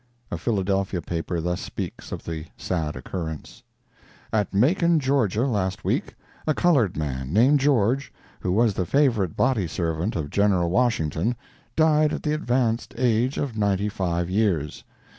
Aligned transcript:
A 0.31 0.37
Philadelphia 0.39 0.99
paper 0.99 1.39
thus 1.39 1.61
speaks 1.61 2.11
of 2.11 2.23
the 2.25 2.45
sad 2.57 2.95
occurrence: 2.95 3.61
At 4.33 4.51
Macon, 4.51 4.97
Ga., 4.99 5.15
last 5.45 5.83
week, 5.85 6.15
a 6.47 6.55
colored 6.55 6.97
man 6.97 7.31
named 7.31 7.59
George, 7.59 8.11
who 8.39 8.51
was 8.51 8.73
the 8.73 8.87
favorite 8.87 9.35
body 9.37 9.67
servant 9.67 10.15
of 10.15 10.31
General 10.31 10.71
Washington, 10.71 11.35
died 11.75 12.13
at 12.13 12.23
the 12.23 12.33
advanced 12.33 12.95
age 12.97 13.37
of 13.37 13.55
95 13.55 14.27
years. 14.27 14.83